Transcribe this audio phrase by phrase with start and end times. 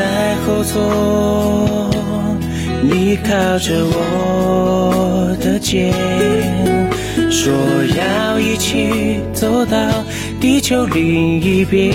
[0.00, 1.90] 在后座，
[2.80, 3.28] 你靠
[3.58, 5.92] 着我的肩，
[7.30, 7.52] 说
[7.98, 9.76] 要一起走到
[10.40, 11.92] 地球另一边。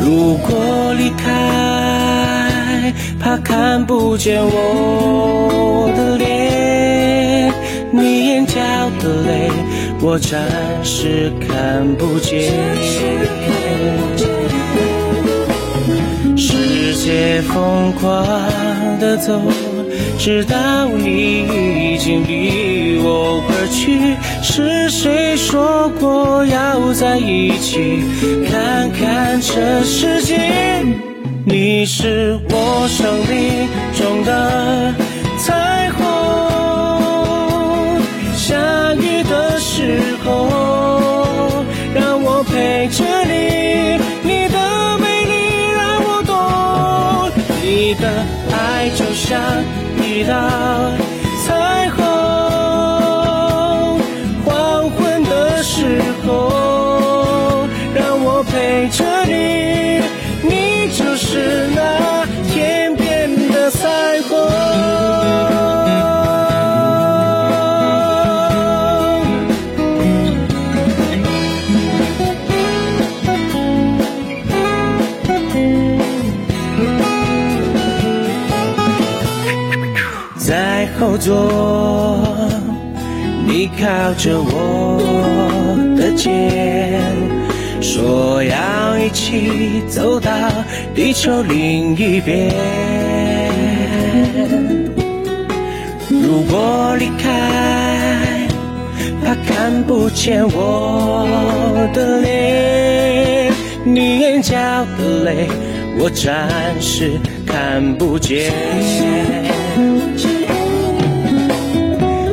[0.00, 7.54] 如果离开，怕看不见我的脸，
[7.92, 8.54] 你眼角
[9.00, 9.52] 的泪，
[10.00, 10.40] 我暂
[10.82, 12.52] 时看不见。
[17.42, 18.12] 疯狂
[18.98, 19.40] 的走，
[20.18, 24.16] 直到你已经离我而去。
[24.42, 28.04] 是谁说过要在一起
[28.50, 30.38] 看看这世界？
[31.44, 34.94] 你是我生命中的
[47.88, 48.06] 你的
[48.52, 49.40] 爱就像
[49.96, 50.92] 一道
[51.46, 52.17] 彩虹。
[80.38, 81.50] 在后座，
[83.44, 87.02] 你靠着我的肩，
[87.82, 90.30] 说要一起走到
[90.94, 92.54] 地球另一边。
[96.08, 98.46] 如果离开，
[99.24, 101.26] 怕看不见我
[101.92, 103.52] 的脸，
[103.84, 104.56] 你眼角
[104.96, 105.48] 的泪，
[106.00, 107.12] 我暂时
[107.44, 108.52] 看不见。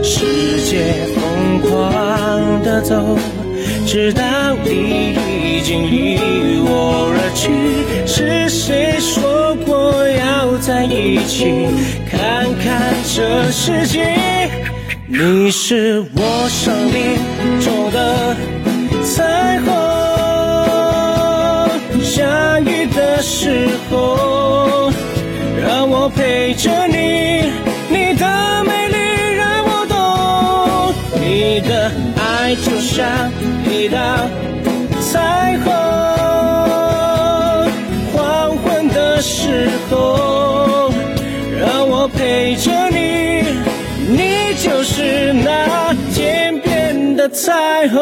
[0.03, 3.17] 世界疯狂的走，
[3.87, 4.21] 直到
[4.63, 5.15] 你
[5.57, 6.17] 已经离
[6.61, 7.49] 我而去。
[8.05, 11.67] 是谁说过要在一起
[12.09, 14.15] 看看这世界？
[15.07, 17.17] 你是我生命
[17.61, 18.35] 中的
[19.03, 19.73] 彩虹，
[23.27, 24.91] 时候，
[25.59, 27.51] 让我陪着你。
[27.89, 28.97] 你的美丽
[29.35, 33.31] 让我懂，你的爱就像
[33.67, 33.97] 一道
[35.01, 35.73] 彩虹。
[38.13, 40.93] 黄昏的时候，
[41.59, 43.43] 让我陪着你，
[44.07, 47.99] 你就是那天边的彩虹。